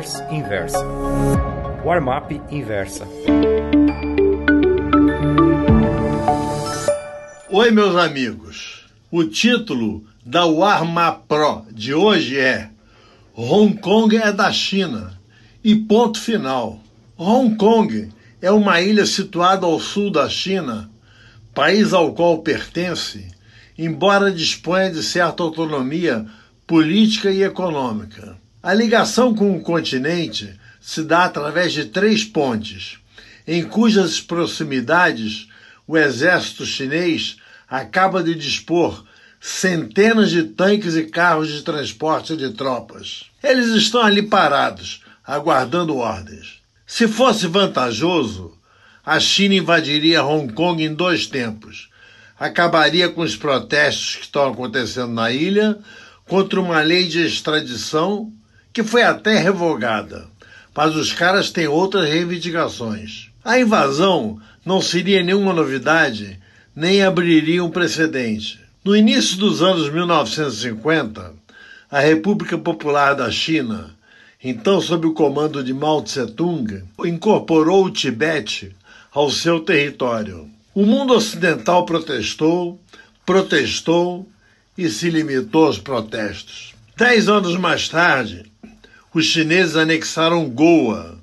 Runners 0.00 0.22
Inversa. 0.30 0.78
Warm-up 1.84 2.40
Inversa. 2.50 3.06
Oi, 7.50 7.70
meus 7.70 7.96
amigos. 7.96 8.86
O 9.10 9.24
título 9.24 10.02
da 10.24 10.46
Warm-up 10.46 11.24
Pro 11.28 11.66
de 11.70 11.92
hoje 11.92 12.38
é 12.38 12.70
Hong 13.34 13.76
Kong 13.76 14.16
é 14.16 14.32
da 14.32 14.50
China 14.50 15.20
e 15.62 15.76
ponto 15.76 16.18
final. 16.18 16.80
Hong 17.18 17.56
Kong 17.56 18.08
é 18.40 18.50
uma 18.50 18.80
ilha 18.80 19.04
situada 19.04 19.66
ao 19.66 19.78
sul 19.78 20.10
da 20.10 20.30
China, 20.30 20.90
país 21.52 21.92
ao 21.92 22.14
qual 22.14 22.38
pertence, 22.38 23.28
embora 23.76 24.32
disponha 24.32 24.90
de 24.90 25.02
certa 25.02 25.42
autonomia 25.42 26.24
política 26.66 27.30
e 27.30 27.42
econômica. 27.42 28.39
A 28.62 28.74
ligação 28.74 29.34
com 29.34 29.56
o 29.56 29.62
continente 29.62 30.54
se 30.78 31.02
dá 31.02 31.24
através 31.24 31.72
de 31.72 31.86
três 31.86 32.24
pontes, 32.24 32.98
em 33.46 33.64
cujas 33.64 34.20
proximidades 34.20 35.48
o 35.86 35.96
exército 35.96 36.66
chinês 36.66 37.38
acaba 37.66 38.22
de 38.22 38.34
dispor 38.34 39.02
centenas 39.40 40.30
de 40.30 40.42
tanques 40.42 40.94
e 40.94 41.04
carros 41.04 41.48
de 41.48 41.62
transporte 41.62 42.36
de 42.36 42.50
tropas. 42.50 43.24
Eles 43.42 43.68
estão 43.68 44.02
ali 44.02 44.20
parados, 44.20 45.02
aguardando 45.26 45.96
ordens. 45.96 46.60
Se 46.86 47.08
fosse 47.08 47.46
vantajoso, 47.46 48.52
a 49.04 49.18
China 49.18 49.54
invadiria 49.54 50.22
Hong 50.22 50.52
Kong 50.52 50.84
em 50.84 50.92
dois 50.92 51.26
tempos. 51.26 51.88
Acabaria 52.38 53.08
com 53.08 53.22
os 53.22 53.34
protestos 53.34 54.16
que 54.16 54.24
estão 54.24 54.52
acontecendo 54.52 55.14
na 55.14 55.32
ilha 55.32 55.78
contra 56.26 56.60
uma 56.60 56.82
lei 56.82 57.08
de 57.08 57.24
extradição 57.24 58.30
que 58.80 58.84
foi 58.84 59.02
até 59.02 59.36
revogada. 59.36 60.26
Mas 60.74 60.96
os 60.96 61.12
caras 61.12 61.50
têm 61.50 61.68
outras 61.68 62.08
reivindicações. 62.08 63.28
A 63.44 63.60
invasão 63.60 64.40
não 64.64 64.80
seria 64.80 65.22
nenhuma 65.22 65.52
novidade, 65.52 66.40
nem 66.74 67.02
abriria 67.02 67.62
um 67.62 67.70
precedente. 67.70 68.58
No 68.82 68.96
início 68.96 69.36
dos 69.36 69.60
anos 69.60 69.92
1950, 69.92 71.34
a 71.90 72.00
República 72.00 72.56
Popular 72.56 73.14
da 73.14 73.30
China, 73.30 73.94
então 74.42 74.80
sob 74.80 75.06
o 75.06 75.12
comando 75.12 75.62
de 75.62 75.74
Mao 75.74 76.00
Tse-tung, 76.00 76.82
incorporou 77.04 77.84
o 77.84 77.90
Tibete 77.90 78.74
ao 79.12 79.30
seu 79.30 79.60
território. 79.60 80.48
O 80.74 80.86
mundo 80.86 81.12
ocidental 81.12 81.84
protestou, 81.84 82.80
protestou 83.26 84.26
e 84.78 84.88
se 84.88 85.10
limitou 85.10 85.66
aos 85.66 85.78
protestos. 85.78 86.74
Dez 86.96 87.28
anos 87.28 87.56
mais 87.56 87.86
tarde, 87.88 88.49
os 89.12 89.26
chineses 89.26 89.76
anexaram 89.76 90.48
Goa, 90.48 91.18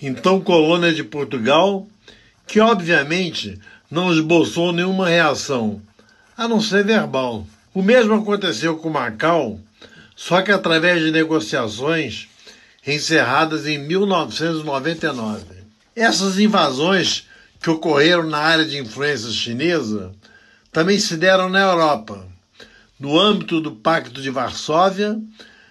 então 0.00 0.40
colônia 0.40 0.92
de 0.92 1.02
Portugal, 1.02 1.86
que 2.46 2.60
obviamente 2.60 3.58
não 3.90 4.12
esboçou 4.12 4.72
nenhuma 4.72 5.08
reação, 5.08 5.80
a 6.36 6.46
não 6.46 6.60
ser 6.60 6.84
verbal. 6.84 7.46
O 7.72 7.82
mesmo 7.82 8.14
aconteceu 8.14 8.76
com 8.76 8.90
Macau, 8.90 9.58
só 10.14 10.42
que 10.42 10.52
através 10.52 11.02
de 11.02 11.10
negociações 11.10 12.28
encerradas 12.86 13.66
em 13.66 13.78
1999. 13.78 15.44
Essas 15.94 16.38
invasões 16.38 17.26
que 17.60 17.70
ocorreram 17.70 18.24
na 18.24 18.38
área 18.38 18.64
de 18.64 18.78
influência 18.78 19.30
chinesa 19.30 20.12
também 20.72 20.98
se 20.98 21.16
deram 21.16 21.48
na 21.48 21.60
Europa, 21.60 22.26
no 22.98 23.18
âmbito 23.18 23.60
do 23.60 23.72
Pacto 23.72 24.20
de 24.20 24.30
Varsóvia 24.30 25.18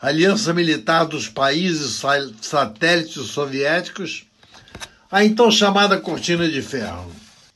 aliança 0.00 0.54
militar 0.54 1.04
dos 1.04 1.28
países 1.28 2.00
satélites 2.40 3.26
soviéticos, 3.26 4.24
a 5.10 5.22
então 5.24 5.50
chamada 5.50 6.00
Cortina 6.00 6.48
de 6.48 6.62
Ferro. 6.62 7.12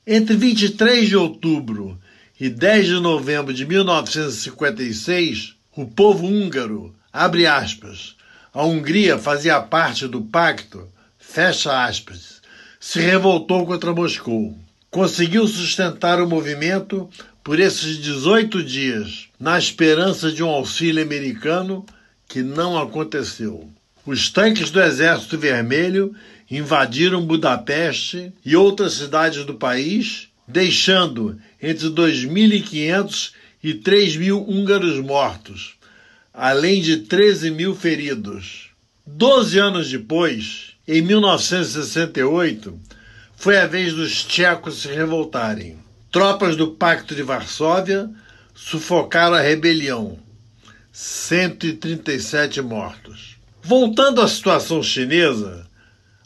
Entre 0.06 0.36
23 0.36 1.08
de 1.08 1.16
outubro 1.16 1.98
e 2.38 2.50
10 2.50 2.86
de 2.86 3.00
novembro 3.00 3.54
de 3.54 3.64
1956, 3.64 5.54
o 5.74 5.86
povo 5.86 6.26
húngaro, 6.26 6.94
abre 7.10 7.46
aspas, 7.46 8.14
a 8.52 8.62
Hungria 8.62 9.16
fazia 9.16 9.60
parte 9.60 10.06
do 10.06 10.20
pacto, 10.20 10.86
fecha 11.18 11.84
aspas, 11.84 12.42
se 12.78 13.00
revoltou 13.00 13.64
contra 13.64 13.94
Moscou. 13.94 14.54
Conseguiu 14.90 15.48
sustentar 15.48 16.20
o 16.20 16.28
movimento 16.28 17.08
por 17.42 17.58
esses 17.58 17.96
18 17.96 18.62
dias, 18.62 19.28
na 19.40 19.58
esperança 19.58 20.30
de 20.30 20.42
um 20.42 20.50
auxílio 20.50 21.02
americano 21.02 21.84
que 22.34 22.42
não 22.42 22.76
aconteceu. 22.76 23.70
Os 24.04 24.28
tanques 24.28 24.68
do 24.68 24.82
Exército 24.82 25.38
Vermelho 25.38 26.12
invadiram 26.50 27.24
Budapeste 27.24 28.32
e 28.44 28.56
outras 28.56 28.94
cidades 28.94 29.44
do 29.44 29.54
país, 29.54 30.26
deixando 30.48 31.38
entre 31.62 31.86
2.500 31.90 33.30
e 33.62 33.74
3 33.74 34.16
mil 34.16 34.44
húngaros 34.48 34.98
mortos, 34.98 35.76
além 36.32 36.82
de 36.82 37.02
13 37.02 37.52
mil 37.52 37.72
feridos. 37.72 38.70
Doze 39.06 39.60
anos 39.60 39.88
depois, 39.88 40.72
em 40.88 41.02
1968, 41.02 42.76
foi 43.36 43.58
a 43.58 43.66
vez 43.68 43.92
dos 43.94 44.24
tchecos 44.24 44.82
se 44.82 44.88
revoltarem. 44.88 45.78
Tropas 46.10 46.56
do 46.56 46.72
Pacto 46.72 47.14
de 47.14 47.22
Varsóvia 47.22 48.10
sufocaram 48.56 49.36
a 49.36 49.40
rebelião, 49.40 50.18
137 50.96 52.62
mortos. 52.62 53.36
Voltando 53.60 54.20
à 54.20 54.28
situação 54.28 54.80
chinesa, 54.80 55.66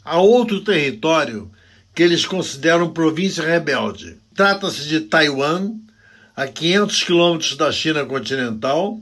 há 0.05 0.21
outro 0.21 0.61
território 0.61 1.49
que 1.95 2.03
eles 2.03 2.23
consideram 2.23 2.93
província 2.93 3.43
rebelde. 3.43 4.17
Trata-se 4.35 4.87
de 4.87 4.99
Taiwan, 4.99 5.71
a 6.35 6.45
500 6.45 7.03
quilômetros 7.03 7.57
da 7.57 7.71
China 7.71 8.05
continental, 8.05 9.01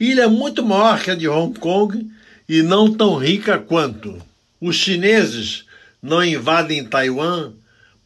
ilha 0.00 0.26
muito 0.26 0.64
maior 0.64 0.98
que 1.02 1.10
a 1.10 1.14
de 1.14 1.28
Hong 1.28 1.58
Kong 1.58 2.10
e 2.48 2.62
não 2.62 2.90
tão 2.90 3.18
rica 3.18 3.58
quanto. 3.58 4.16
Os 4.58 4.76
chineses 4.76 5.66
não 6.02 6.24
invadem 6.24 6.82
Taiwan 6.82 7.52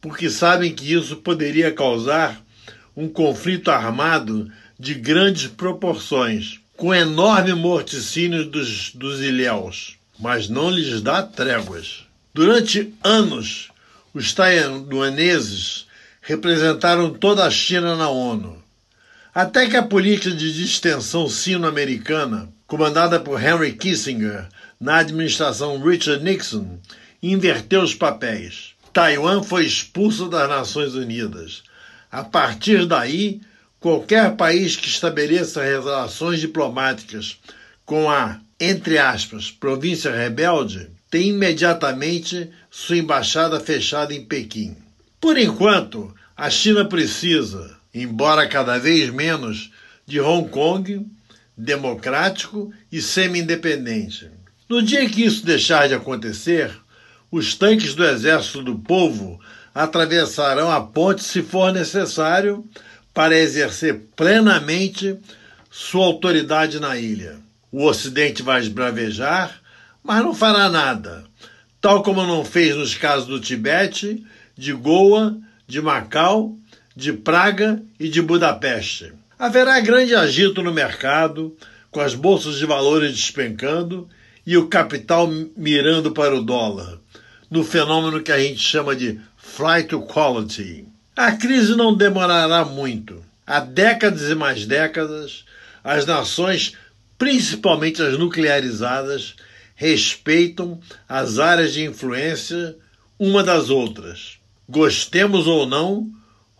porque 0.01 0.29
sabem 0.29 0.75
que 0.75 0.91
isso 0.91 1.15
poderia 1.15 1.71
causar 1.71 2.43
um 2.93 3.07
conflito 3.07 3.71
armado 3.71 4.51
de 4.77 4.93
grandes 4.95 5.47
proporções 5.47 6.59
com 6.79 6.95
enorme 6.95 7.53
morticínio 7.53 8.45
dos, 8.45 8.91
dos 8.95 9.19
ilhéus, 9.19 9.97
mas 10.17 10.47
não 10.47 10.71
lhes 10.71 11.01
dá 11.01 11.21
tréguas. 11.21 12.05
Durante 12.33 12.93
anos, 13.03 13.69
os 14.13 14.33
taiwaneses 14.33 15.85
representaram 16.21 17.13
toda 17.13 17.43
a 17.43 17.51
China 17.51 17.97
na 17.97 18.07
ONU. 18.07 18.63
Até 19.35 19.67
que 19.67 19.75
a 19.75 19.83
política 19.83 20.31
de 20.31 20.53
distensão 20.53 21.27
sino-americana, 21.27 22.47
comandada 22.65 23.19
por 23.19 23.43
Henry 23.43 23.73
Kissinger 23.73 24.47
na 24.79 24.99
administração 24.99 25.83
Richard 25.83 26.23
Nixon, 26.23 26.79
inverteu 27.21 27.81
os 27.83 27.93
papéis. 27.93 28.69
Taiwan 28.93 29.43
foi 29.43 29.65
expulso 29.65 30.29
das 30.29 30.47
Nações 30.47 30.95
Unidas. 30.95 31.61
A 32.09 32.23
partir 32.23 32.85
daí, 32.85 33.41
qualquer 33.79 34.35
país 34.35 34.75
que 34.75 34.87
estabeleça 34.87 35.63
relações 35.63 36.39
diplomáticas 36.39 37.37
com 37.85 38.09
a, 38.09 38.39
entre 38.59 38.97
aspas, 38.97 39.49
província 39.49 40.11
rebelde, 40.11 40.89
tem 41.09 41.29
imediatamente 41.29 42.49
sua 42.69 42.97
embaixada 42.97 43.59
fechada 43.59 44.13
em 44.13 44.23
Pequim. 44.23 44.75
Por 45.19 45.37
enquanto, 45.37 46.13
a 46.37 46.49
China 46.49 46.85
precisa, 46.85 47.77
embora 47.93 48.47
cada 48.47 48.77
vez 48.77 49.09
menos, 49.09 49.71
de 50.05 50.19
Hong 50.19 50.49
Kong, 50.49 51.05
democrático 51.57 52.71
e 52.91 53.01
semi-independente. 53.01 54.29
No 54.69 54.81
dia 54.81 55.09
que 55.09 55.23
isso 55.23 55.45
deixar 55.45 55.87
de 55.87 55.95
acontecer, 55.95 56.71
os 57.31 57.55
tanques 57.55 57.93
do 57.95 58.05
Exército 58.05 58.63
do 58.63 58.77
Povo 58.77 59.39
atravessarão 59.73 60.71
a 60.71 60.81
ponte 60.81 61.23
se 61.23 61.41
for 61.41 61.73
necessário 61.73 62.63
para 63.13 63.37
exercer 63.37 64.01
plenamente 64.15 65.17
sua 65.69 66.05
autoridade 66.05 66.79
na 66.79 66.97
ilha. 66.97 67.37
O 67.71 67.85
Ocidente 67.85 68.41
vai 68.41 68.59
esbravejar, 68.61 69.61
mas 70.03 70.23
não 70.23 70.33
fará 70.33 70.69
nada, 70.69 71.23
tal 71.79 72.01
como 72.01 72.25
não 72.25 72.43
fez 72.43 72.75
nos 72.75 72.95
casos 72.95 73.27
do 73.27 73.39
Tibete, 73.39 74.25
de 74.57 74.73
Goa, 74.73 75.37
de 75.67 75.81
Macau, 75.81 76.57
de 76.95 77.13
Praga 77.13 77.81
e 77.99 78.09
de 78.09 78.21
Budapeste. 78.21 79.13
Haverá 79.37 79.79
grande 79.79 80.15
agito 80.15 80.61
no 80.61 80.73
mercado, 80.73 81.55
com 81.91 82.01
as 82.01 82.13
bolsas 82.13 82.57
de 82.57 82.65
valores 82.65 83.13
despencando 83.13 84.09
e 84.45 84.57
o 84.57 84.67
capital 84.67 85.27
mirando 85.55 86.11
para 86.11 86.35
o 86.35 86.41
dólar, 86.41 86.99
no 87.49 87.63
fenômeno 87.63 88.21
que 88.21 88.31
a 88.31 88.39
gente 88.39 88.59
chama 88.59 88.95
de 88.95 89.19
flight 89.37 89.89
to 89.89 90.01
quality. 90.01 90.85
A 91.19 91.33
crise 91.33 91.75
não 91.75 91.93
demorará 91.93 92.63
muito. 92.63 93.21
Há 93.45 93.59
décadas 93.59 94.29
e 94.29 94.35
mais 94.35 94.65
décadas, 94.65 95.43
as 95.83 96.05
nações, 96.05 96.77
principalmente 97.17 98.01
as 98.01 98.17
nuclearizadas, 98.17 99.35
respeitam 99.75 100.79
as 101.09 101.37
áreas 101.37 101.73
de 101.73 101.83
influência 101.83 102.77
uma 103.19 103.43
das 103.43 103.69
outras. 103.69 104.39
Gostemos 104.69 105.45
ou 105.45 105.65
não, 105.65 106.09